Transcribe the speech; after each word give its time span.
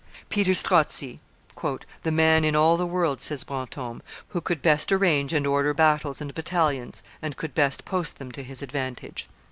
[Peter 0.29 0.53
Strozzi, 0.55 1.19
"the 2.01 2.11
man 2.11 2.43
in 2.43 2.55
all 2.55 2.75
the 2.75 2.87
world," 2.87 3.21
says 3.21 3.43
Brantome, 3.43 4.01
"who 4.29 4.41
could 4.41 4.63
best 4.63 4.91
arrange 4.91 5.31
and 5.31 5.45
order 5.45 5.75
battles 5.75 6.19
and 6.19 6.33
battalions, 6.33 7.03
and 7.21 7.37
could 7.37 7.53
best 7.53 7.85
post 7.85 8.17
them 8.17 8.31
to 8.31 8.41
his 8.41 8.63
advantage." 8.63 9.29